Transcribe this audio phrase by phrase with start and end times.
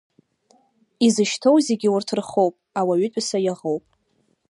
[1.05, 3.83] Изышьҭоу зегьы урҭ рхоуп, ауаҩытәыҩса иаӷоуп.